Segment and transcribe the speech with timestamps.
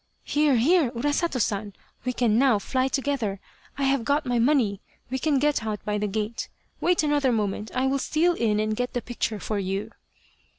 [0.35, 1.73] "Here, here, Urasato San,
[2.05, 3.39] we can now fly together
[3.77, 4.81] I have got my money
[5.11, 6.49] we can get out by the gate.
[6.79, 9.91] Wait another moment, I will steal in and get the picture for you."